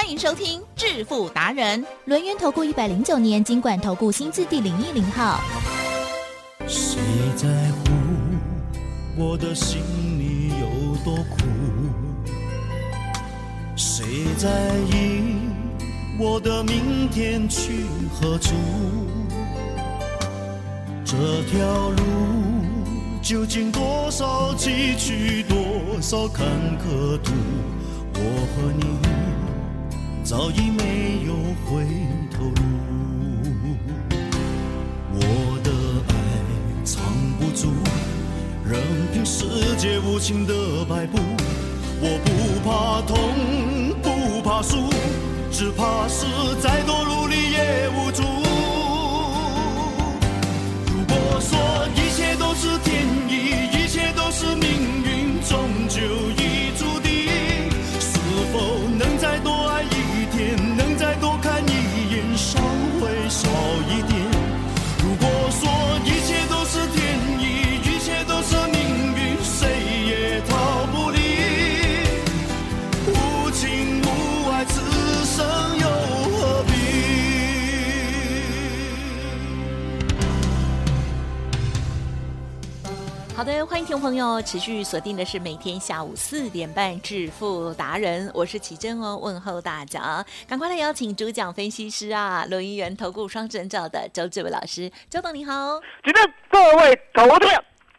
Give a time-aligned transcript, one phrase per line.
[0.00, 5.40] 欢迎收听《致富达人》，轮源投顾一百零九年经管投顾新字第零一零号。
[6.68, 7.00] 谁
[7.34, 7.90] 在乎
[9.16, 9.80] 我的心
[10.16, 11.38] 里有多苦？
[13.74, 14.48] 谁在
[14.92, 15.34] 意
[16.16, 18.54] 我的明天去何处？
[21.04, 21.16] 这
[21.50, 22.02] 条路
[23.20, 26.46] 究竟多少崎岖，多少坎
[26.78, 27.32] 坷途？
[28.14, 28.96] 我和你。
[30.28, 31.32] 早已没有
[31.64, 31.86] 回
[32.30, 32.52] 头路，
[35.14, 35.70] 我的
[36.06, 36.12] 爱
[36.84, 37.02] 藏
[37.38, 37.72] 不住，
[38.62, 38.78] 任
[39.10, 39.46] 凭世
[39.78, 41.16] 界无情的摆布。
[42.02, 42.28] 我不
[42.68, 43.16] 怕痛，
[44.02, 44.90] 不怕输，
[45.50, 46.26] 只怕是
[46.60, 47.26] 再多路
[83.48, 97.46] 的，欢迎听众朋友持续锁定的是每天下午四点半致富达人，我是奇珍哦，问候大家，赶快来邀请主讲分析师啊，罗音元投顾双证照的周志伟老师，周董你好，奇珍各位投资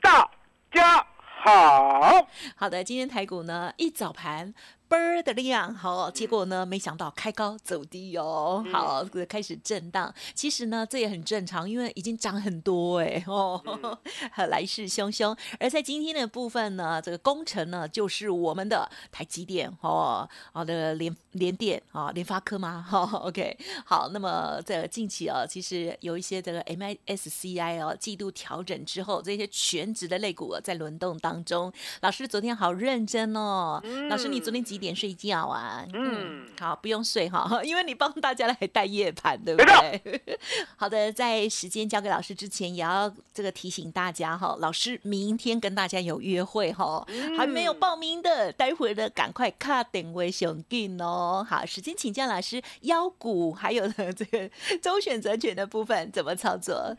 [0.01, 0.29] 大
[0.71, 1.03] 家
[1.43, 4.53] 好，好的，今天台股呢一早盘。
[4.89, 6.65] 倍儿的量，好，结果呢？
[6.65, 10.11] 没想到开高走低哦，好，开始震荡。
[10.33, 13.61] 其实呢，这也很正常，因为已经涨很多哎，哦，
[14.49, 15.37] 来势汹汹。
[15.59, 22.83] 而在今天的部分呢，这个工程呢，就是我们的台积电哦，好的联联电啊，联发科吗？
[22.89, 23.55] 好， OK，
[23.85, 24.09] 好。
[24.09, 31.71] 那么在近期啊，其实有一些这个 MISCI 哦，季度调整之后，这些全职的类股在轮动当中。
[32.01, 33.79] 老师昨天好认真哦，
[34.09, 34.78] 老师你昨天几？
[34.79, 40.21] 点睡觉啊，嗯，好，不用睡哈， 因为你帮大家来带夜盘，对不对？
[40.75, 47.05] 好的，在时间交给老师之前，也要这个提醒大家哈，老师明天跟大家有约会哈，
[47.37, 51.45] 还没有报名的，待会的赶快卡点位熊定哦。
[51.47, 54.49] 好，时间请教老师，腰股还有呢这个
[54.81, 56.95] 周选择权的部分怎么操作？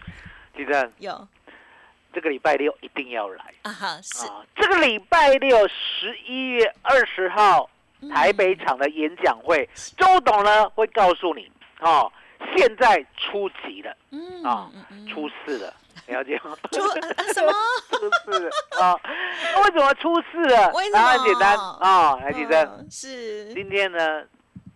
[0.57, 1.27] 记得有。
[2.13, 3.73] 这个礼拜六一定要来啊！
[3.73, 4.27] 哈，是
[4.57, 7.69] 这个礼拜六十一月二十号
[8.11, 11.51] 台北场的演讲会，周董呢会告诉你
[11.81, 12.11] 哦，
[12.57, 14.71] 现在出级了，嗯啊，
[15.09, 15.75] 出事了，
[16.07, 16.57] 了解吗？
[16.73, 17.53] 出什么？
[17.91, 18.51] 出事
[18.81, 18.95] 啊？
[19.59, 20.73] 为什么出事了？
[20.93, 22.87] 答案简单啊，来举证。
[22.91, 24.25] 是今天呢，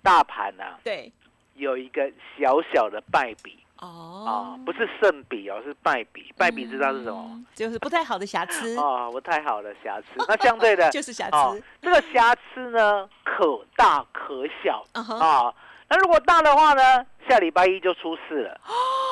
[0.02, 1.10] 大盘呢，对，
[1.54, 3.58] 有一个小小的败笔。
[3.84, 6.32] 哦，不是胜笔哦，是败笔。
[6.36, 7.44] 败笔知道是什么？
[7.54, 8.76] 就是不太好的瑕疵。
[8.76, 10.06] 哦， 不太好的瑕疵。
[10.26, 11.62] 那相对的，就是瑕疵。
[11.82, 15.54] 这个瑕疵呢，可大可小啊。
[15.88, 18.60] 那如果大的话呢，下礼拜一就出事了。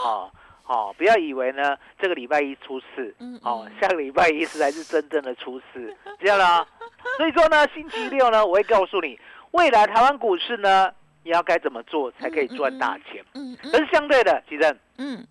[0.05, 0.31] 哦，
[0.67, 6.67] 哦，不要以为呢，这个礼拜一出事，哦，下个礼拜一才是真正的出事，知道了。
[7.19, 10.91] 所以说呢，星期六呢，我会告诉你，未来台湾股市呢。
[11.25, 13.25] 你要该怎么做才可以赚大钱？
[13.35, 15.27] 嗯，可是相对的，其实，嗯，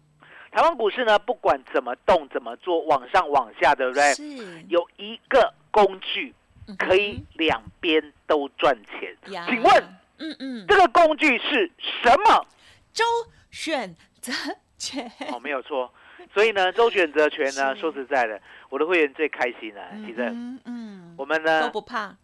[0.51, 4.13] 台湾股市呢，不管怎么动、怎么做，往上、往下，对不对？
[4.13, 6.33] 是，有一个工具
[6.77, 9.15] 可以两边都赚钱。
[9.25, 9.83] 请问，
[10.17, 11.71] 嗯嗯，这个工具是
[12.03, 12.45] 什么？
[12.93, 13.03] 周
[13.51, 14.31] 选择
[14.77, 15.11] 权。
[15.31, 15.93] 哦，没有错。
[16.33, 18.39] 所以呢，周选择权呢，说实在的，
[18.69, 19.81] 我的会员最开心了。
[20.05, 20.21] 其实，
[20.65, 22.15] 嗯，我们呢都不怕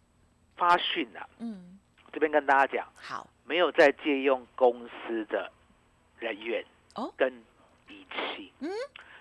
[0.56, 1.28] 发讯了。
[1.40, 1.78] 嗯，
[2.12, 3.28] 这边跟大家讲，好。
[3.48, 5.50] 没有再借用公司的
[6.18, 6.62] 人员
[6.94, 7.10] 哦？
[7.16, 7.32] 跟
[7.88, 8.68] 仪器，嗯，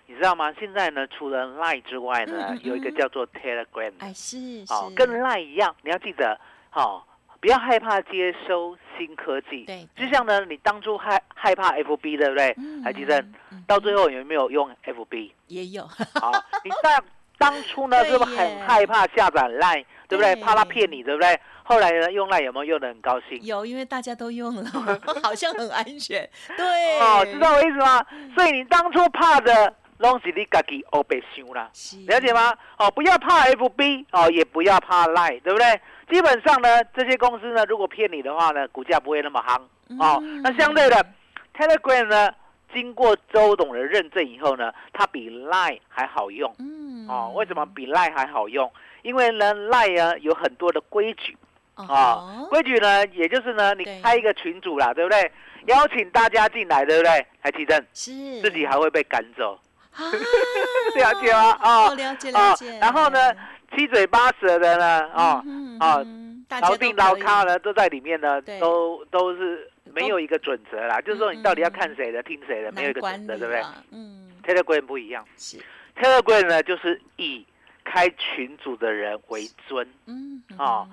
[0.06, 0.52] 你知道吗？
[0.60, 4.38] 现在呢，除了 Line 之外呢，有一个叫做 Telegram，哎是，
[4.70, 6.38] 哦，跟 Line 一样，你要记得，
[6.70, 7.08] 好，
[7.40, 12.56] 不要害怕接收新科技，对，就像呢，你当初害害怕 FB，对不对？
[12.84, 13.24] 还记得
[13.66, 15.32] 到最后有没有用 FB？
[15.48, 16.32] 也有，好，
[16.66, 17.02] 你在
[17.38, 19.86] 当初呢，是不是很害怕下载 Line？
[20.08, 20.36] 对不对？
[20.38, 21.40] 怕他骗你，对不对？
[21.64, 23.38] 后来呢，用 Line 有没有用的很高兴？
[23.44, 24.64] 有，因为大家都用了，
[25.22, 26.28] 好像很安全。
[26.56, 28.06] 对，哦，知道我意思吗？
[28.34, 31.70] 所以你当初怕的东西，你自己哦被想啦，
[32.08, 32.34] 了解？
[32.34, 32.54] 吗？
[32.78, 35.82] 哦，不要怕 FB 哦，也不要怕 Line，，对不对？
[36.10, 39.60] 基本上呢，这些公司呢，如果骗你的话呢，股价不会那么夯
[40.02, 40.20] 哦。
[40.22, 41.06] 嗯那相对的
[41.54, 42.30] ，Telegram 呢，
[42.74, 47.32] 经过周董的认证以后呢，它比 Line 还好用嗯哦。
[47.36, 48.72] 为什么比 Line 还好用？
[49.04, 51.38] 因为呢，Line 呢有很多的规矩
[51.76, 55.32] 啊，哦，规矩呢，也就是呢，你对开一个群组啦，对不对？
[55.66, 57.26] 邀请大家进来，对不对？
[57.40, 58.12] 还提振是
[58.42, 59.60] 自己还会被赶走，
[59.92, 60.04] 啊
[60.96, 61.52] 了解吗？
[61.62, 62.78] 哦哦，了解哦了解。
[62.80, 63.34] 然后呢，
[63.76, 66.06] 七嘴八舌的呢，哦，嗯哦
[66.62, 69.70] 老定老咖呢，都在里面呢对，都都是
[70.02, 73.64] 没有一个准则啦，就是说你到底要看谁的、听谁的，没有一个准则，对不对？
[73.92, 75.58] 嗯，？Telegram 不一样是
[75.96, 77.46] ，，Telegram 呢就是以
[77.84, 80.88] 开群组的人为尊，嗯，哦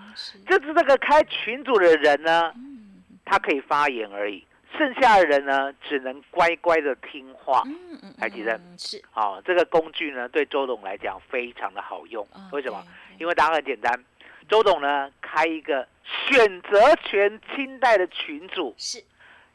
[0.47, 4.45] 就是这个开群组的人呢，嗯他可以发言而已，
[4.77, 7.63] 剩下的人呢只能乖乖的听话。
[7.67, 12.85] 嗯嗯，台积电嗯是，好、这个工具呢对周董来讲非常的好用，哦为什么？？
[13.19, 14.05] 因为答案很简单，
[14.49, 19.03] 周董呢开一个选择权清代的群组，是，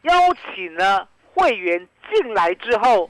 [0.01, 0.13] 邀
[0.53, 3.09] 请呢会员进来之后，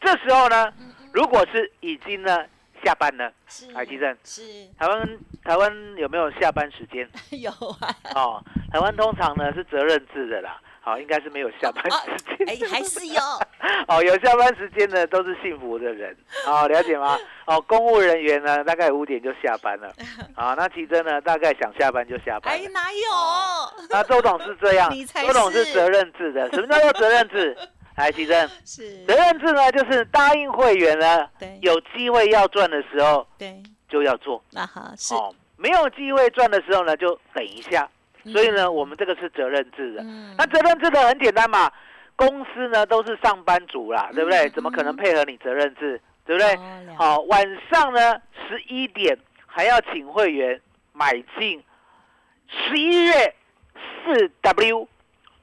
[0.00, 0.72] 这时候呢，
[1.12, 2.44] 如果是已经呢
[2.84, 4.42] 下班了，是台积电是。
[4.78, 7.08] 台湾台湾有没有下班时间？
[7.40, 12.48] 有啊，哦，台湾通常呢是责任制的啦，好、应该是没有下班啊时间。
[12.48, 13.20] 哎，还是有，
[13.88, 17.18] 哦，有下班时间的都是幸福的人，哦，了解吗？
[17.44, 19.92] 哦，公务人员呢，大概五点就下班了，
[20.34, 23.86] 啊、那奇珍呢，大概想下班就下班哎。，哪有？
[23.90, 26.48] 那周董是这样你才，周董是是责任制的。
[26.52, 27.56] 什么叫做责任制？
[27.96, 31.28] 来，奇珍，是，责任制呢，就是答应会员呢，
[31.60, 37.88] 有机会要赚的时候对，就要做，那好是，哦，没有机会赚的时候呢，就等一下。
[38.24, 40.02] 所以呢，我们这个是责任制的。
[40.02, 41.70] 嗯那责任制的很简单嘛，
[42.16, 44.46] 公司呢都是上班族啦，对不对？
[44.48, 46.56] 嗯怎么可能配合你责任制，对不对？
[46.96, 49.16] 好、晚上呢十一点
[49.46, 50.60] 还要请会员
[50.92, 51.62] 买进
[52.48, 53.34] 十一月
[54.04, 54.88] 四 W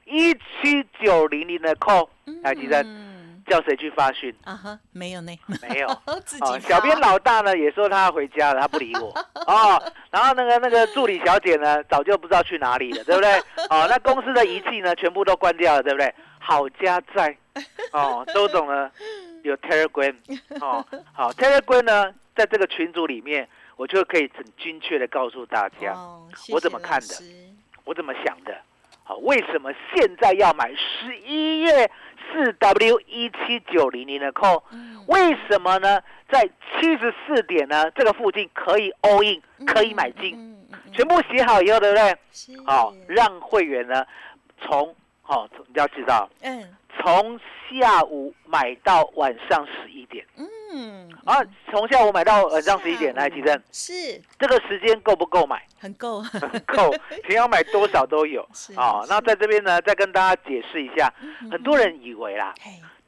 [0.04, 2.08] 一七九零零的 call，
[2.42, 3.05] 台积电嗯
[3.48, 4.34] 叫谁去发讯？
[4.44, 5.32] 啊哈，没有呢，
[5.68, 5.88] 没有。
[6.06, 9.12] 哦，小编老大呢也说他要回家了，他不理我
[9.46, 9.92] 哦。
[10.10, 13.38] 然后那个那个助理小姐呢，早就不知道去哪里了，对不对？
[13.70, 16.14] 哦，那公司的仪器呢，全部都关掉了，对不对？
[16.38, 17.36] 好家在
[17.92, 18.90] 哦，周总呢
[19.42, 20.14] 有 Telegram
[20.60, 27.14] 哦，好 Telegram 呢，在这个群组里面，我就可以很精确的告诉大家，哦谢我怎么看的
[27.84, 28.56] 我怎么想的。
[29.02, 31.88] 好，为什么现在要买十一月
[32.32, 34.62] 四 W 一七九零零的 call？
[34.72, 36.02] 嗯为什么呢？
[36.28, 40.36] 在七十四点呢，这个附近可以 all in，可以买进，
[40.92, 42.16] 全部写好以后，对不对？
[42.32, 44.04] 是好、让会员呢
[44.60, 44.92] 从
[45.22, 46.60] 好、你要知道，嗯
[47.00, 47.38] 从
[47.70, 51.38] 下午买到晚上十一点，嗯啊，
[51.70, 54.20] 从下午买到晚上十一点，来，吉正，是。
[54.38, 55.62] 这个时间够不够买？
[55.78, 56.94] 很够，很 够，
[57.28, 58.46] 你要买多少都有。
[58.52, 62.54] 是啊、那在这边呢，再跟大家解释一下，嗯很多人以为啦，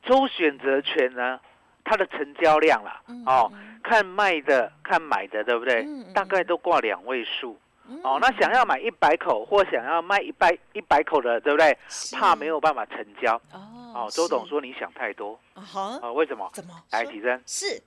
[0.05, 1.39] 周选择权呢，
[1.85, 5.87] 它的成交量啦，嗯哦嗯，看卖的，看买的，对不对？
[6.15, 7.59] 大概都挂两位数。
[7.89, 8.01] 嗯。
[8.05, 11.77] 哦，那想要买一百口或想要卖一百一百口的，对不对？
[12.13, 13.35] 怕没有办法成交。
[13.53, 13.61] 哦
[13.95, 15.39] 哦，周董说你想太多。
[15.55, 16.49] 哦，为什么？
[16.53, 16.75] 怎么？
[16.91, 17.13] 来，说。
[17.13, 17.83] 提珍，是。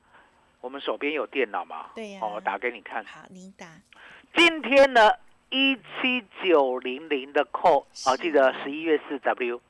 [0.60, 1.88] 我们手边有电脑嘛？
[1.96, 2.20] 对呀。
[2.22, 3.04] 哦，打给你看。
[3.06, 3.66] 好你打。
[4.36, 5.12] 今天呢，
[5.50, 9.62] 一七九零零的 call，哦，记得十一月四 W，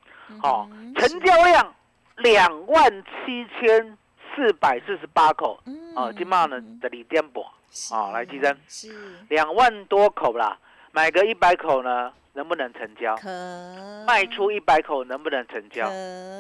[0.42, 1.76] 哦嗯，成交量
[2.18, 3.98] 两万七千
[4.36, 5.60] 四百四十八口。
[5.66, 6.80] 嗯哦，今嘛呢嗯。
[6.80, 7.50] 的里点半，是
[7.92, 8.94] 哦来激增是
[9.30, 10.58] 两万多口啦，
[10.92, 13.16] 买个一百口呢，能不能成交？
[13.16, 13.30] 可
[14.06, 15.88] 卖出一百口能不能成交？
[15.88, 15.94] 可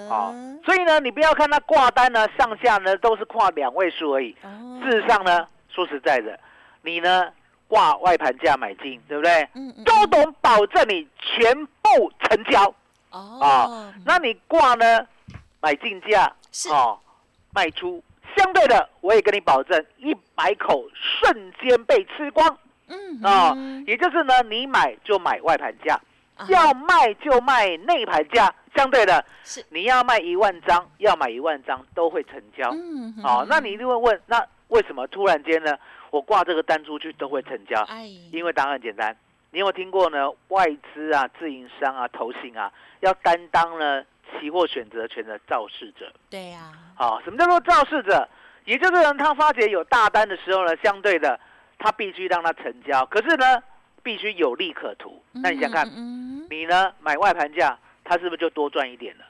[0.09, 0.33] 哦，
[0.65, 4.35] 所以呢，你不要看它挂单呢，上下呢都是跨两位数而已。
[4.43, 6.37] 哦事实上呢，说实在的，
[6.81, 7.31] 你呢
[7.67, 9.47] 挂外盘价买进，对不对？
[9.53, 12.73] 嗯嗯周董保证你全部成交
[13.11, 13.93] 哦啊。
[14.05, 15.07] 那你挂呢
[15.61, 16.99] 买进价是哦，
[17.53, 18.03] 卖出
[18.41, 22.57] 相对的，我也跟你保证，一百口瞬间被吃光
[22.87, 23.83] 嗯啊嗯。
[23.85, 25.93] 也就是呢，你买就买外盘价。
[26.35, 32.71] 啊要卖就卖内盘价，相对的，是你要卖一万张，要买一万张都会成交。
[32.73, 35.77] 嗯哦，那你一定会问，那为什么突然间呢，
[36.09, 37.79] 我挂这个单出去都会成交？
[37.83, 39.15] 哎因为答案很简单，
[39.51, 40.31] 你有听过呢？
[40.47, 42.71] 外资啊、自营商啊、投信啊，
[43.01, 44.03] 要担当呢
[44.39, 46.11] 期货选择权的肇事者。
[46.29, 48.27] 对呀啊，什么叫做肇事者？
[48.65, 51.39] 也就是呢，他发觉有大单的时候呢，相对的，
[51.79, 53.61] 他必须让它成交，可是呢，
[54.03, 55.21] 必须有利可图。
[55.31, 55.87] 那你想看，
[56.49, 59.25] 你呢买外盘价，他是不是就多赚一点了？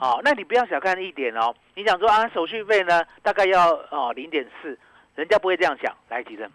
[0.00, 1.54] 哦，那你不要小看一点哦。
[1.74, 4.78] 你想说啊，手续费呢大概要哦零点四，
[5.14, 5.94] 人家不会这样想。
[6.08, 6.50] 来，吉正，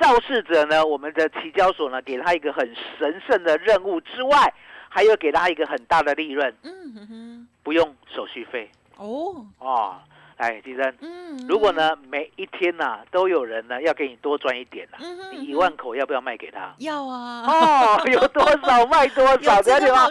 [0.00, 4.54] 肇事者呢，我们的期交所呢给他一个很神圣的任务之外，
[4.96, 6.54] 还有给他一个很大的利润。
[6.62, 8.70] 嗯哼哼，不用手续费。
[8.96, 9.94] 哦哦。
[10.38, 14.98] 哎，吉生，嗯，如果呢每一天呐都有人呢要给你多赚一点呐，
[15.32, 16.74] 你一万口要不要卖给他？
[16.78, 17.42] 要啊！
[17.46, 20.06] 哦， 有多少卖多少，了解吗？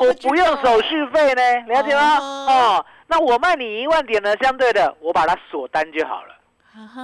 [0.00, 2.16] 我不用手续费呢，了解吗？
[2.48, 6.34] 哦，那我卖你一万点呢，相对的我把它锁单就好了。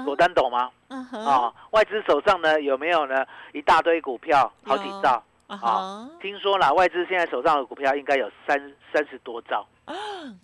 [0.05, 0.71] 锁单懂吗？
[1.13, 3.23] 啊，外资手上呢有没有呢
[3.53, 5.23] 一大堆股票，好几兆？
[5.47, 9.67] 啊，听说了，外资现在手上的股票应该有三三十多兆。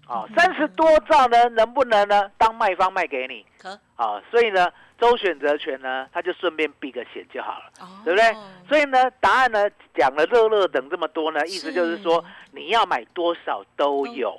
[0.07, 2.29] 啊，三十多兆呢，能不能呢？
[2.37, 3.47] 当卖方卖给你？
[3.57, 7.71] 可啊，所以呢，周选择权呢，他就顺便避个险就好了，
[8.05, 8.37] 对不对？
[8.69, 14.37] 所以呢，答案呢讲了乐乐等这么多呢，意思就是说，你要买多少都有，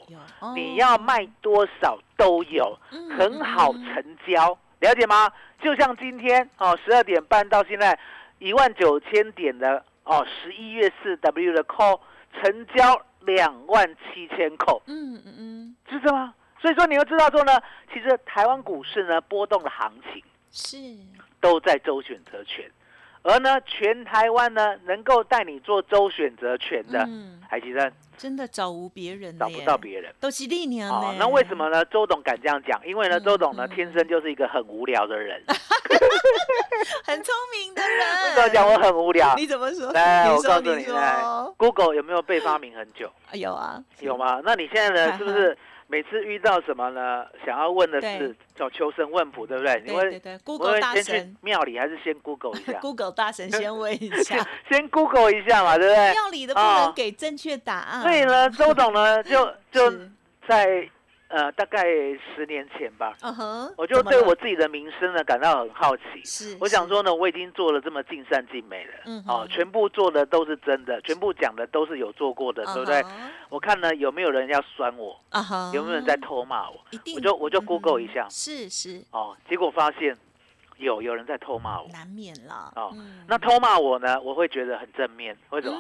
[0.54, 2.78] 你要卖多少都有，
[3.18, 5.32] 很好成交，了解吗？
[5.62, 7.98] 就像今天哦，十二点半到现在
[8.40, 12.02] 一万九千点的哦，十一月四 W 的 call
[12.34, 13.02] 成交。
[13.24, 16.34] 两万七千口，嗯嗯嗯，是这吗？
[16.60, 17.62] 所以说你要知道说呢，
[17.94, 20.78] 其实台湾股市呢波动的行情是
[21.42, 22.66] 都在周选择权，
[23.22, 27.08] 而呢全台湾呢能够带你做周选择权的，
[27.48, 31.16] 海奇生真的找无别人，找不到别人，都是历年呢。
[31.18, 31.84] 那为什么呢？
[31.86, 32.80] 周董敢这样讲？
[32.86, 35.42] 因为呢，周董呢天生就是一个很无聊的人，
[37.06, 38.00] 很聪明的人。
[38.24, 39.36] 为什么讲我很无聊？
[39.36, 39.92] 你怎么说？
[39.94, 40.86] 来，我告诉你
[41.56, 43.10] ，Google 有没有被发明很久？
[43.34, 44.42] 有啊，有吗？
[44.44, 45.18] 那你现在呢？
[45.18, 45.58] 是不是？
[45.92, 47.26] 每次遇到什么呢？
[47.44, 49.82] 想要问的是叫求神问卜，对不对？
[49.84, 52.78] 你会，Google 大神庙里还是先 Google 一下？
[52.82, 54.38] Google 大神 先问一下，
[54.70, 56.12] 先 Google 一下嘛，对不对？
[56.14, 58.02] 庙里的不能给正确答案。
[58.04, 59.92] 所以呢，周董呢就就
[60.48, 60.88] 在。
[61.30, 63.16] 呃，大概十年前吧，
[63.78, 66.04] 我就对我自己的名声呢感到很好奇。
[66.26, 73.04] 是，我想说呢，我已经做了这么尽善尽美了，嗯，哦，全部做的都是真的，全部讲的都是有做过的，对不对？
[73.50, 75.20] 我看呢有没有人要酸我，
[75.72, 76.80] 有没有人在偷骂我？
[77.16, 80.18] 我就我就 Google 一下，是是，哦，结果发现。
[80.80, 82.72] 有有人在偷骂我，难免了。
[82.76, 82.92] 哦，
[83.28, 84.20] 那偷骂我呢？
[84.22, 85.78] 我会觉得很正面，为什么？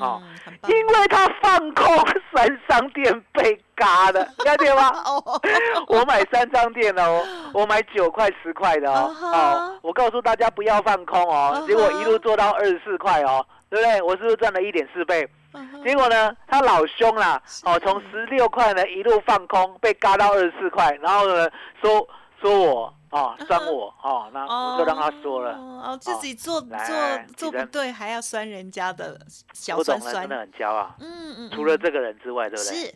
[0.00, 0.22] 哦，
[0.68, 1.86] 因为他放空
[2.34, 4.88] 三张店被嘎的， 了解吗？
[5.04, 5.40] 哦，
[5.88, 9.14] 我买三张店哦，我买九块十块的哦。
[9.20, 14.02] 哦，我告诉大家不要放空哦，结果一路做到二十四块哦，对不对？
[14.02, 15.26] 我是不是赚了一点四倍？
[15.84, 21.48] 结果呢，他老凶啦，哦，从十六块呢一路放空，被嘎到二十四块，然后呢
[21.80, 22.06] 说
[22.40, 22.94] 说我。
[23.12, 25.52] 哦，酸我哦，那我就让他说了。
[25.54, 26.70] 哦，自己做做
[27.36, 29.20] 做不对，还要酸人家的
[29.52, 30.94] 小酸酸，真的很骄傲。
[30.98, 32.74] 嗯嗯，除了这个人之外，对不对？
[32.74, 32.94] 是，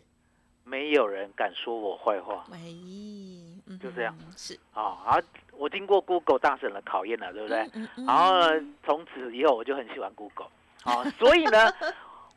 [0.63, 2.43] 没有人敢说我坏话。
[2.51, 2.57] 喂，
[3.77, 4.17] 就这样。
[4.35, 4.57] 是。
[4.73, 5.19] 啊啊！
[5.51, 7.69] 我经过 Google 大神的考验了，对不对？
[8.05, 10.47] 然后呢，从此以后我就很喜欢 Google。
[10.81, 11.71] 好， 所以呢，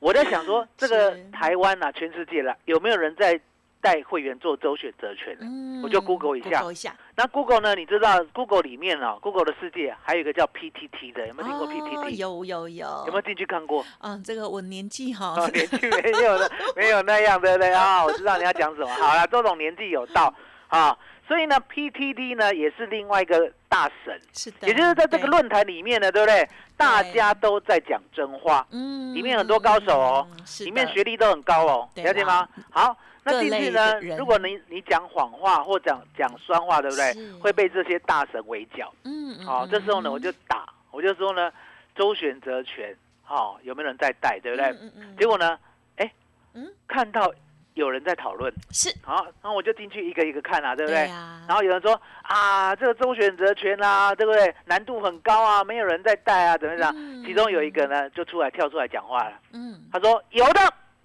[0.00, 3.40] 我在想说，这个台湾啊，全世界了，有没有人在？
[3.80, 5.46] 带会员做周选择权的，
[5.82, 6.42] 我就 Google 一
[6.74, 6.94] 下。
[7.16, 7.74] 那 Google 呢？
[7.74, 12.10] 你知道 Google 里面哦，Google 的世界还有一个叫 PTT 的，有没有听过 PTT？
[12.10, 12.86] 有有有。
[13.06, 13.84] 有没有进去看过？
[14.00, 18.04] 嗯，这个我年纪哈，年纪没有的， 没有那样，对不对啊？
[18.04, 18.88] 我知道你要讲什么。
[18.88, 20.32] 好了，周总年纪有到
[20.68, 20.96] 啊，
[21.26, 26.48] 所以呢，PTT 呢也是另外一个大神，是的，也就是在这个论坛里面呢，对不对？
[26.76, 30.26] 大家都在讲真话，嗯，里面很多高手哦，
[30.60, 32.48] 里面学历都很高哦，了解吗？
[32.70, 32.96] 好。
[33.22, 34.00] 那进去呢？
[34.18, 37.32] 如果你你讲谎话或讲讲酸话，对不对？
[37.40, 38.92] 会被这些大神围剿。
[39.04, 39.46] 嗯嗯。
[39.46, 41.52] 好，这时候呢，我就打，我就说呢，
[41.94, 44.66] 周选择权，好，有没有人在带，对不对？
[44.80, 45.16] 嗯嗯。
[45.18, 45.58] 结果呢，
[45.96, 46.10] 哎，
[46.54, 47.30] 嗯，看到
[47.74, 48.90] 有人在讨论，是。
[49.02, 51.00] 好，然后我就进去一个一个看啊，对不对？
[51.46, 54.54] 然后有人说啊，这个周选择权啊，对不对？
[54.64, 56.94] 难度很高啊，没有人在带啊，怎么样？
[57.24, 59.32] 其中有一个呢，就出来跳出来讲话了。
[59.52, 59.78] 嗯。
[59.92, 60.60] 他说有的。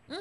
[0.07, 0.17] 嗯。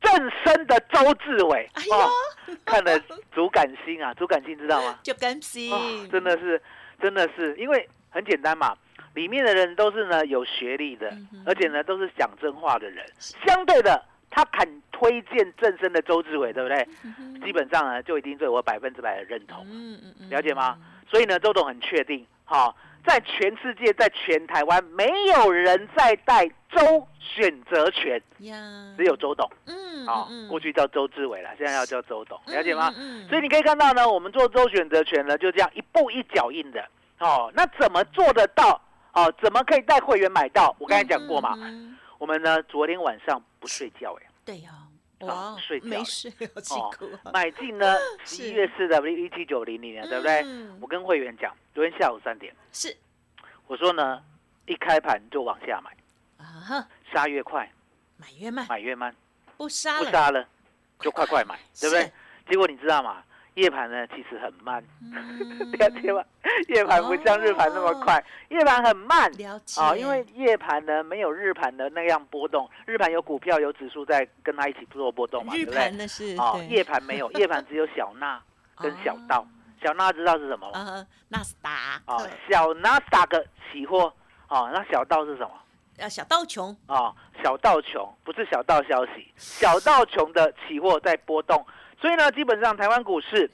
[0.00, 2.98] 正身的周志伟，哎呦，看了
[3.32, 4.98] 足感心啊， 足感心知道吗？
[5.02, 5.70] 就甘心，
[6.10, 6.60] 真的是，
[7.00, 8.74] 真的是，因为很简单嘛，
[9.14, 11.12] 里面的人都是呢有学历的，
[11.46, 16.88] 而且呢都是讲真话的人，相对的，他肯推荐正身的周志伟，对不对？
[17.44, 20.78] 基本上呢就已经对我百分之百的认同，嗯嗯嗯，了解吗？
[21.10, 22.74] 所以呢，周董很确定，哈。
[23.06, 28.20] 在全世界，在全台湾，没有人在带周选择权，
[28.96, 29.50] 只有周董。
[29.66, 32.92] 嗯，好，过去叫周志伟了，现在要叫周董，了解吗？
[33.28, 36.84] 所以你可以看到呢，我们做周选择权呢，就这样一步一脚印的，
[37.18, 38.80] 哦，那怎么做得到？
[39.12, 40.74] 哦，怎么可以带会员买到？
[40.78, 41.58] 我刚才讲过嘛，
[42.18, 44.70] 我们呢昨天晚上不睡觉哎，对呀，
[45.20, 47.10] 哇，睡觉没事，好辛苦。
[47.32, 50.44] 买进呢 十一月四的 V 一七九零零对不对？
[50.80, 52.54] 我跟会员讲，昨天下午三点。
[52.72, 52.96] 是，
[53.66, 54.22] 我说呢，
[54.66, 55.94] 一开盘就往下买。
[56.38, 57.70] 啊，杀越快，
[58.16, 59.14] 买越慢，买越慢，
[59.56, 60.46] 不杀不杀了
[61.00, 62.10] 就快快买， 对不对？
[62.48, 63.22] 结果你知道吗？
[63.60, 64.82] 夜盘呢，其实很慢，
[65.78, 66.24] 了解吗？
[66.68, 69.30] 夜盘不像日盘那么快，夜盘很慢。
[69.32, 75.90] 了解啊，因为夜盘呢没有日盘的那样波动，日盘有股票有指数在跟它一起做波动嘛，对不对？
[75.90, 78.40] 那是啊，夜盘没有， 夜盘只有小纳
[78.78, 79.46] 跟小道。
[79.82, 81.06] 小纳知道是什么吗？
[81.28, 84.10] 纳斯达哦，小纳斯达克期货
[84.48, 85.50] 哦，那小道是什么？
[86.02, 87.14] 啊，小道琼哦，
[87.44, 91.62] 小道琼不是小道消息，小道琼的期货在波动。
[92.00, 93.50] 所以呢，基本上台湾股市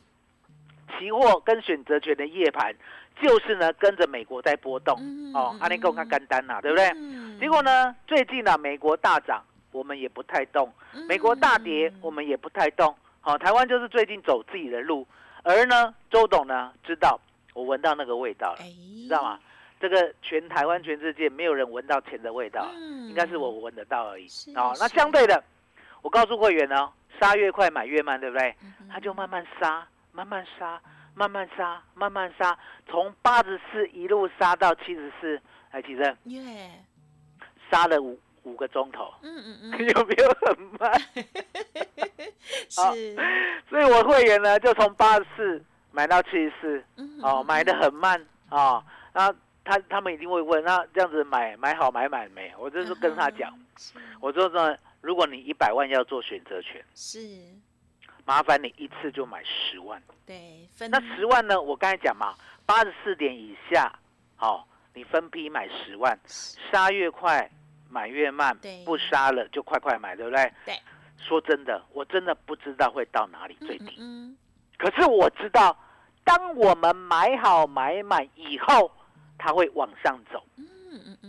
[0.98, 2.74] 期货跟选择权的夜盘，
[3.20, 4.96] 就是呢跟着美国在波动
[5.34, 5.56] 哦。
[5.60, 6.88] 阿尼给我看干单呐，对不对？
[7.40, 10.68] 结果呢，最近呢美国大涨，我们也不太动；
[11.08, 12.94] 美国大跌，我们也不太动。
[13.20, 15.06] 好，台湾就是最近走自己的路。
[15.42, 17.20] 而呢，周董呢知道
[17.52, 18.58] 我闻到那个味道了，
[19.02, 19.40] 知道吗？
[19.78, 22.66] 这个全台湾全世界没有人闻到钱的味道，
[23.08, 24.26] 应该是我闻得到而已。
[24.54, 25.42] 哦，那相对的，
[26.06, 26.88] 我告诉会员呢。
[27.18, 28.54] 杀越快买越慢，对不对？
[28.92, 30.78] 他就慢慢杀，慢慢杀，
[31.14, 35.40] 慢慢杀，慢慢杀，从八十四一路杀到七十四，
[35.72, 36.14] 来提升。
[36.24, 36.70] 耶，
[37.70, 39.12] 杀了五五个钟头。
[39.22, 40.92] 嗯嗯嗯， 有没有很慢？
[42.68, 43.16] 是。
[43.70, 46.84] 所以我会员呢，就从八十四买到七十四。
[47.22, 48.84] 哦，买的很慢啊。
[49.14, 49.34] 那
[49.64, 52.52] 他他们一定会问，那这样子买买好买满没？
[52.58, 53.58] 我就是跟他讲，
[54.20, 54.76] 我说呢。
[55.00, 57.18] 如果你一百万要做选择权，是
[58.24, 60.02] 麻烦你一次就买十万。
[60.26, 61.60] 对，那十万呢？
[61.60, 62.34] 我刚才讲嘛，
[62.64, 63.96] 八十四点以下，
[64.34, 67.48] 好，你分批买十万，杀越快
[67.88, 70.52] 买越慢，不杀了就快快买，对不对？
[70.64, 70.74] 对。
[71.18, 73.96] 说真的，我真的不知道会到哪里最低。
[73.98, 74.36] 嗯。
[74.76, 75.76] 可是我知道，
[76.24, 78.90] 当我们买好买满以后，
[79.38, 80.44] 它会往上走。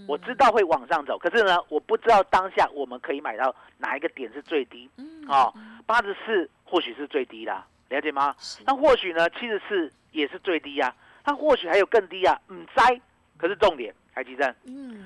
[0.07, 4.89] 我知道会往上走，可是呢，我不知道当下我们可以买到哪一个点是最低。
[5.27, 5.53] 哦，
[5.85, 8.35] 八十四或许是最低啦，了解吗？
[8.65, 10.93] 那或许呢，七十四也是最低呀。
[11.25, 13.01] 那或许还有更低啊，嗯，摘。
[13.37, 15.05] 可是重点，台积电，嗯，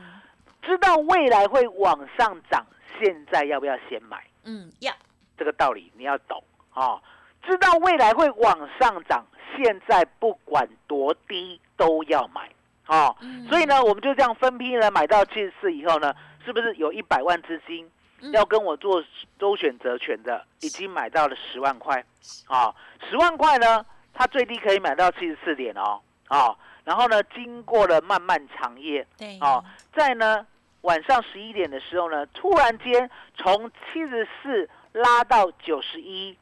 [0.62, 2.66] 知道未来会往上涨，
[3.00, 4.24] 现在要不要先买？
[4.44, 4.94] 嗯，要。
[5.38, 6.42] 这个道理你要懂
[6.74, 7.02] 啊。
[7.44, 9.26] 知道未来会往上涨，
[9.58, 12.50] 现在不管多低都要买。
[12.92, 13.16] 哦，
[13.48, 17.90] 所以呢，我们就这样分批呢买到七十四以后呢，是不是有一百万资金
[18.34, 19.02] 要跟我做
[19.40, 22.04] 周选择权的，已经买到了十万块，
[22.48, 22.76] 啊，
[23.10, 29.64] 十万块呢，它最低可以买到七十四点哦，啊，然后呢，经过了漫漫长夜，对，啊，
[29.96, 30.46] 在呢
[30.82, 36.38] 晚上十一点的时候呢，突然间从七十四拉到九十一，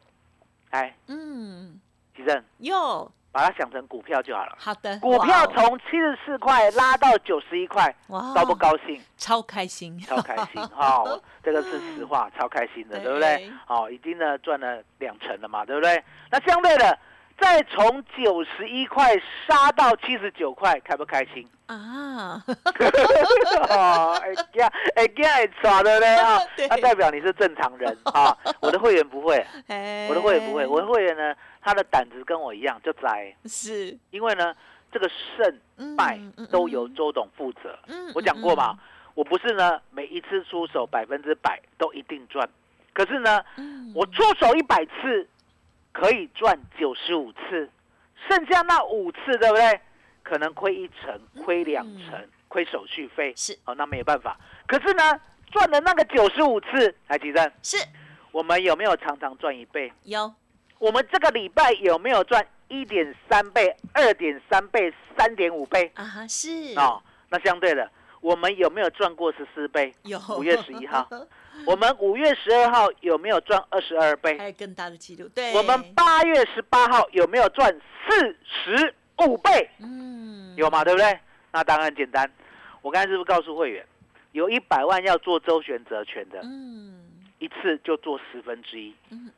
[0.71, 1.79] 哎，嗯，
[2.15, 2.43] 吉正。
[2.57, 3.11] 哟。
[3.31, 4.55] 把它想成股票就好了。
[4.57, 7.93] 好的，股票从七十四块拉到九十一块，
[8.33, 8.99] 高不高兴？
[9.17, 11.03] 超开心，超开心 哈！
[11.43, 13.51] 这个是实话，超开心的，对不对？
[13.65, 16.03] 好，已经呢赚了两成了嘛，对不对？
[16.31, 16.97] 那相对的，
[17.39, 19.13] 再从九十一块
[19.47, 21.47] 杀到七十九块，开不开心？
[21.67, 22.43] 啊！
[23.69, 26.39] 哦，哎呀，哎呀，耍的嘞啊！
[26.69, 28.35] 那代表你是正常人 啊！
[28.59, 29.45] 我的会员不会，
[30.09, 31.33] 我的会员不会，我的会员呢？
[31.61, 33.33] 他的胆子跟我一样，就栽。
[33.45, 34.53] 是因为呢，
[34.91, 36.19] 这个胜败
[36.51, 37.77] 都由周董负责。
[38.15, 38.77] 我讲过嘛，
[39.13, 42.49] 我不是呢每一次出手百分之百都一定赚，
[42.93, 43.43] 可是呢，
[43.93, 45.27] 我出手一百次
[45.91, 47.69] 可以赚九十五次，
[48.27, 49.81] 剩下那五次对不对？
[50.23, 54.37] 可能亏一成，亏两成，亏手续费是哦，那没有办法。
[54.67, 55.19] 可是呢，
[55.51, 57.51] 赚的那个九十五次，来吉正？
[57.63, 57.77] 是
[58.31, 59.91] 我们有没有常常赚一倍？
[60.03, 60.31] 有。
[60.77, 66.25] 我们这个礼拜有没有赚一点三倍、二点三倍、三点五倍啊？
[66.27, 67.89] 是哦，那相对的，
[68.21, 69.93] 我们有没有赚过十四倍？
[70.03, 70.17] 有。
[70.37, 71.09] 五月十一号，
[71.65, 74.37] 我们五月十二号有没有赚二十二倍？
[74.37, 75.27] 还有更大的记录。
[75.29, 75.53] 对。
[75.53, 77.73] 我们八月十八号有没有赚
[78.07, 78.93] 四十
[79.25, 79.69] 五倍？
[79.79, 80.83] 嗯，有嘛？
[80.83, 81.19] 对不对？
[81.51, 82.29] 那当然简单。
[82.81, 83.85] 我刚才是不是告诉会员，
[84.31, 86.39] 有一百万要做周选择权的？
[86.43, 87.05] 嗯。
[87.39, 88.93] 一次就做十分之一，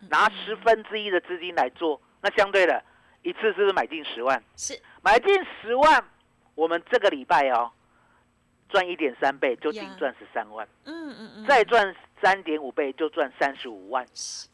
[0.10, 2.84] 拿十分之一的资金来做，那相对的，
[3.22, 4.44] 一次是不是买进十万？
[4.58, 5.32] 是买进
[5.62, 6.04] 十万，
[6.56, 7.70] 我们这个礼拜哦，
[8.70, 14.06] 赚一点三倍就净赚十三万，嗯嗯嗯，再赚三点五倍就赚三十五万，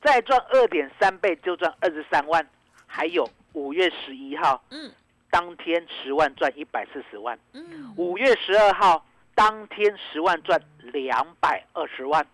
[0.02, 2.48] 再赚二点三倍就赚二十三万，
[2.86, 4.92] 还有五月十一号，嗯。
[5.30, 7.38] 当天十万赚一百四十万。
[7.52, 12.26] 嗯，五月十二号当天十万赚两百二十万。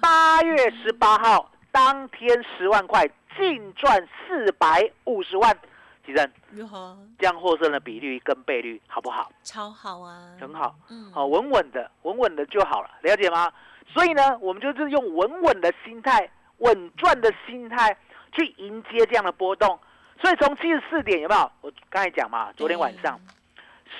[0.00, 3.08] 八月十八号当天十万块
[3.38, 5.56] 净赚四百五十万。
[6.04, 6.98] 吉正，如何？
[7.18, 9.30] 这样获胜的比率跟倍率好不好？
[9.44, 10.74] 超好啊，很好。
[10.90, 13.50] 嗯，好，稳稳的，稳稳的就好了，了解吗？
[13.86, 17.96] 所以呢，我们就是用稳稳的心态、稳赚的心态
[18.32, 19.78] 去迎接这样的波动。
[20.20, 21.52] 所以从七十四点有没有？
[21.60, 23.20] 我刚才讲嘛，昨天晚上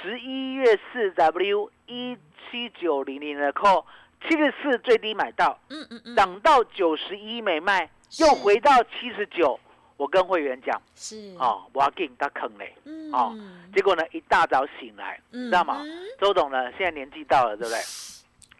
[0.03, 2.16] 十一月四 W 一
[2.51, 3.85] 七九零零的 call，
[4.23, 9.59] 七十四最低买到，嗯嗯嗯，涨到九十一没卖，又回到七十九。
[9.97, 12.75] 我跟会员讲，是哦，我要给你他坑嘞，
[13.12, 13.33] 哦，
[13.73, 15.85] 结果呢一大早醒来，知道吗？
[16.18, 17.79] 周董呢现在年纪到了，对不对？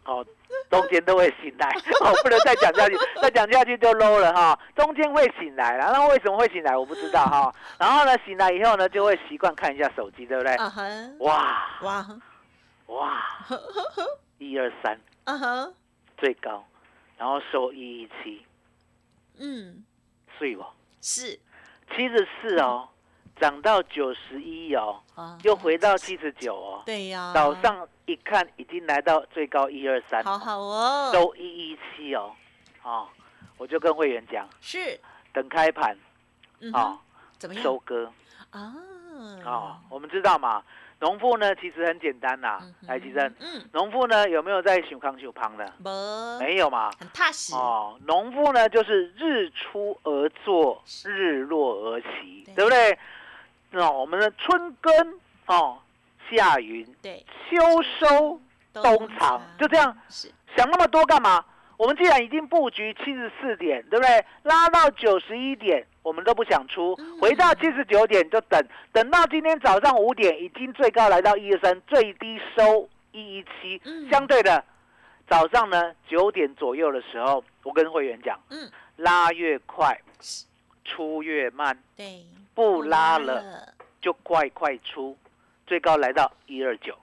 [0.05, 0.25] 哦，
[0.69, 1.69] 中间都会醒来，
[2.01, 4.57] 哦，不能再讲下去， 再讲下去就 low 了哈。
[4.75, 7.53] 中间会醒来，然后为什么会醒来，我不知道哈。
[7.79, 10.55] 然后呢，醒来以后呢，就会习惯看一下手机，对不对？
[11.19, 12.07] 哇哇
[12.87, 13.23] 哇，
[14.37, 15.73] 一二三，嗯哼，
[16.17, 16.63] 最高，
[17.17, 18.45] 然后收一一七，
[19.39, 19.83] 嗯，
[20.37, 20.63] 睡不？
[21.01, 21.39] 是
[21.95, 22.89] 七十四哦，
[23.39, 25.01] 涨到九十一哦，
[25.43, 26.83] 又回到七十九哦。
[26.85, 32.31] 对呀，早上一看已经来到最高一二三，好好哦，收一一七哦，
[32.83, 33.07] 哦，
[33.57, 34.99] 我就跟会员讲，是
[35.33, 35.95] 等开盘，
[36.73, 36.97] 啊，
[37.37, 38.11] 怎么样收割
[38.51, 38.73] 啊？
[39.45, 40.63] 哦，我们知道嘛。
[41.01, 43.35] 农夫呢，其实很简单呐，来吉生。
[43.39, 45.73] 嗯，农夫呢有没有在熊康熊旁的？
[45.77, 46.89] 没，没有嘛。
[46.97, 47.99] 很踏实哦。
[48.05, 52.97] 农夫呢就是日出而作，日落而息，对不对？
[53.75, 55.77] 那我们的春耕哦，
[56.31, 57.59] 夏耘，对，秋
[57.99, 58.39] 收，
[58.71, 59.95] 冬藏，就这样。
[60.07, 61.43] 是，想那么多干嘛？
[61.75, 64.25] 我们既然已经布局七十四点，对不对？
[64.43, 73.81] 拉到九十一点，我们都不想出，回到七十九点就等，等到今天早上五点，已经最高来到一二三，最低收一一七。
[74.09, 74.63] 相对的，
[75.27, 79.99] 早上呢九点左右的时候，我跟会员讲，嗯，拉越快，
[80.85, 82.23] 出越慢，对，
[82.55, 85.15] 不拉了就快快出，
[85.67, 86.97] 最高来到一二九，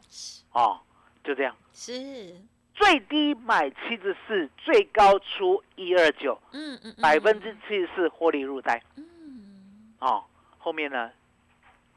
[0.53, 0.81] 哦，
[1.23, 2.35] 就这样，是。
[2.75, 10.25] 最低买七十四，最高出一二九，嗯嗯，百分之七十四获利入袋，嗯，哦，
[10.59, 11.11] 后面呢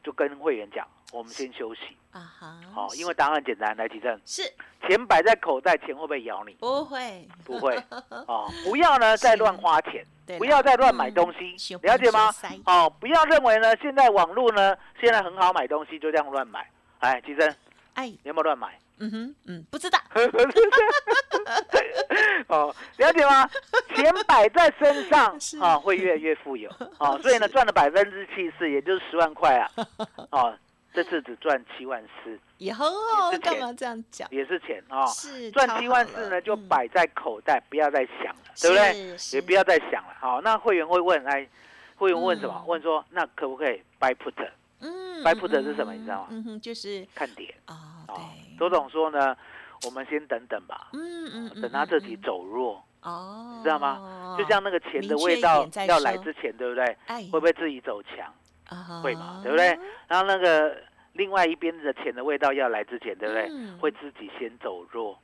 [0.03, 4.41] 就跟会员讲，我们先休息啊哈，好，因为答案简单，来提正是
[4.87, 6.53] 钱摆在口袋，钱会不会咬你？
[6.53, 7.75] 不会，不会，
[8.25, 10.05] 哦，不要呢再乱花钱，
[10.37, 12.33] 不要再乱买东西，了解吗？
[12.67, 16.65] 哦，不要认为呢现在网络呢现在很好买东西，就这样乱买，
[16.99, 17.53] 哎，提正，
[17.95, 18.79] 哎，有没有乱买？
[18.99, 19.99] 嗯哼，嗯，不知道。
[22.47, 23.45] 哦，了解吗？
[23.93, 27.17] 钱摆在身上 啊，会越来越富有啊。
[27.17, 29.69] 所以呢，赚了百分之七十，也就是十万块啊。
[30.31, 30.57] 哦，
[30.95, 32.39] 这次只赚七万四。
[32.57, 32.87] 以后
[33.41, 34.27] 干嘛这样讲？
[34.31, 35.05] 也是钱哦。
[35.07, 39.17] 是赚七万四呢，就摆在口袋，不要再想了，对不对？
[39.33, 40.15] 也不要再想了。
[40.19, 41.45] 好，那会员会问，哎，
[41.95, 42.63] 会员问什么？
[42.65, 44.33] 问说，那可不可以 buy put？
[44.79, 45.93] 嗯，buy put 是什么？
[45.93, 46.27] 你知道吗？
[46.31, 48.05] 嗯哼，就是看跌啊。
[48.07, 49.35] 对，周总说呢，
[49.85, 50.89] 我们先等等吧。
[50.93, 54.35] 嗯嗯等他这题走弱哦，知道吗？
[54.39, 56.85] 就像那个钱的味道要来之前，对不对？
[57.31, 58.33] 会不会自己走强？
[59.01, 59.77] 会嘛，对不对？
[60.07, 60.75] 然后那个
[61.13, 63.49] 另外一边的钱的味道要来之前，对不对？
[63.79, 65.17] 会自己先走弱。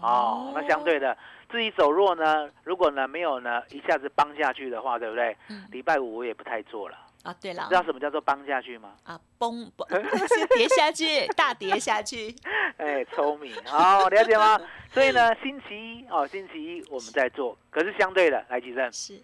[0.00, 1.16] 哦，那相对的，
[1.50, 5.36] 自己走弱呢，如果呢没有呢一下子帮下去的话，对不对？
[5.70, 6.96] 礼拜五我也不太做了。
[7.24, 8.94] 啊，对了，知道什么叫做崩下去吗？
[9.02, 12.34] 啊，崩崩，是 跌下去，大跌下去。
[12.78, 14.58] 哎，聪明，好，了解吗？
[14.92, 19.20] 所以呢，星期一哦，星期一我们在做，可是相对的，来吉正是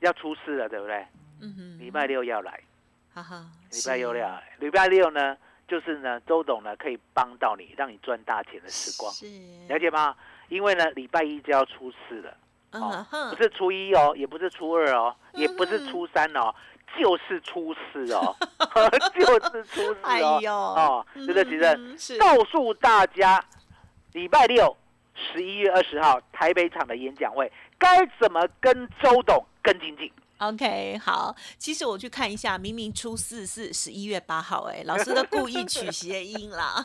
[0.00, 1.06] 要出事了，对不对？
[1.40, 2.60] 嗯哼，礼拜六要来，
[3.14, 9.26] 哈哈，礼拜六要来，礼拜六呢，就是呢，周董呢可以帮到你，让你赚大钱的时光，是。
[9.68, 10.14] 了解吗？
[10.48, 12.36] 因为呢，礼拜一就要出事了，
[12.72, 16.54] 哦，不是初一哦，也不是初二哦，也不是初三哦。
[16.98, 18.34] 就是出事哦，
[19.14, 19.20] 就
[19.52, 23.44] 是出事哦，哦，这个其实告诉大家，
[24.14, 24.74] 礼拜六
[25.14, 30.10] 十一月二十号台北场的演讲会该怎么跟周董跟进进。
[30.38, 36.80] OK，好，其实我去看一下，明明初四是十一月八号，哎，老师都故意取谐音啦。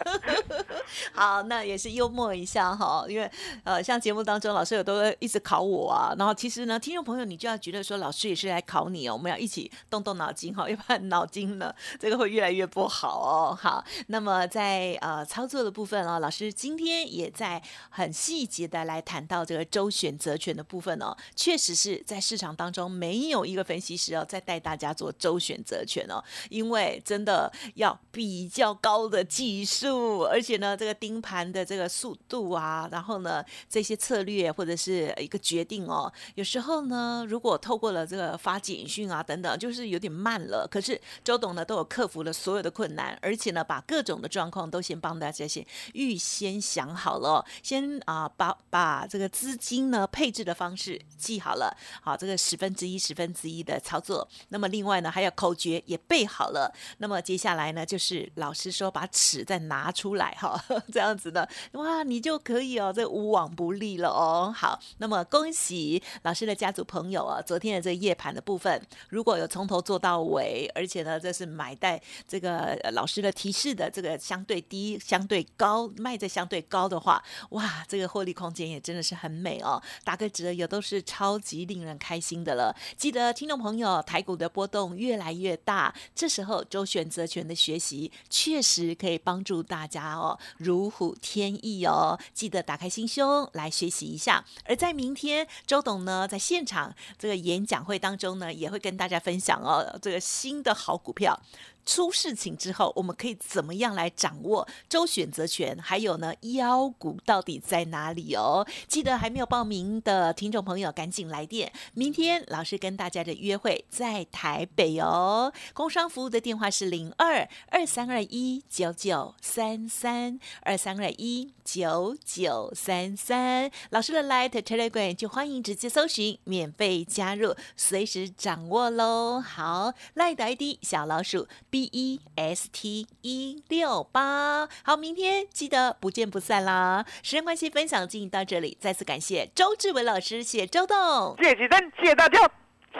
[1.13, 3.29] 好，那也是幽默一下哈，因为
[3.63, 13.55] 呃，像节目当中老师有都一直考我啊，然后其实呢，听众朋友你就要觉得说老师也是来考你哦，我们要一起动动脑筋哈， 要不然脑筋呢这个会越来越不好哦。
[13.55, 17.61] 好，那么在呃操作的部分哦，老师今天也在
[17.91, 23.42] 很细节的来谈到这个周选择权的部分哦，确实是在市场当中没有。
[23.45, 40.67] 一个分析师哦，在带大家做周选择权哦，因为真的要比较高的技术，而且呢，这个盯盘的这个速度啊，然后呢，这些策略或者是一个决定哦，有时候呢，如果透过了这个发简讯啊等等，就是有点慢了。
[40.69, 54.27] 可是周董呢，都有克服了所有的困难，而且呢，把各种的状况都先帮大家先预先想好了，先啊把把这个资金呢配置的方式记好了，好这个十分之一十分之一的操作。
[54.49, 56.73] 那么另外呢，还有口诀也背好了。
[56.99, 64.53] 那么接下来呢，就是老师说把尺再拿出来哈， 这样子呢，哇，你就可以哦，这无往不利了哦。
[64.55, 82.75] 好，那么恭喜老师的家族朋友啊，昨天的这夜盘的部分，如果有从头做到尾，而且呢，这是买带这个老师的提示的这个相对低、相对高，卖在相对高的话，哇，这个获利空间也真的是很美哦，打个折也都是超级令人开心的了。
[82.97, 92.19] 记得听众朋友，台股的波动越来越大，这时候周选择权的学习确实可以帮助大家哦，如虎添翼哦。
[92.33, 94.43] 记得打开心胸来学习一下。
[94.65, 101.39] 而在明天，周董呢在现场这个演讲会当中呢，也会跟大家分享哦，这个新的好股票。
[101.85, 105.77] 出事情之后，我们可以怎么样来掌握周选择权？
[105.81, 108.65] 还有呢，腰股到底在哪里哦？
[108.87, 111.71] 记得还没有报名的听众朋友，赶紧来电。
[111.93, 115.51] 明天老师跟大家的约会在台北哦。
[115.73, 123.69] 工商服务的电话是零二二三二一九九三三二三二一九九三三。
[123.89, 129.41] 老师的 Light Telegram 就欢迎直接搜寻，免费加入，随时掌握喽。
[129.41, 131.47] 好，Light ID 小老鼠。
[131.73, 137.03] B E S T 一六八，好，明天记得不见不散啦！
[137.23, 142.39] 时间关系，分享进行到这里，再次感谢周志伟老师，谢谢周董，谢谢真，谢谢大家，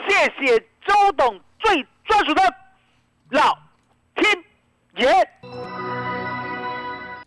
[0.08, 2.42] 谢谢周董最专属的
[3.30, 3.56] 老
[4.16, 4.44] 天
[4.96, 5.28] 爷。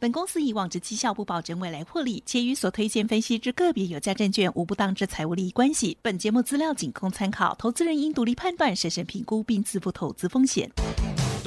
[0.01, 5.97] 本公司以往之绩效不保证未来获利，且与所推荐分析之个别有价证券无不当之财务利益关系。
[6.01, 10.69] 本节目资料仅供参考，投资人应独立判断、审慎评估并自负投资风险。